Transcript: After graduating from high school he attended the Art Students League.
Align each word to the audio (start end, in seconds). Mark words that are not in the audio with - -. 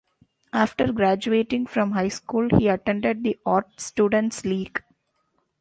After 0.51 0.91
graduating 0.91 1.67
from 1.67 1.91
high 1.91 2.07
school 2.07 2.49
he 2.57 2.67
attended 2.67 3.21
the 3.23 3.37
Art 3.45 3.67
Students 3.79 4.43
League. 4.43 4.81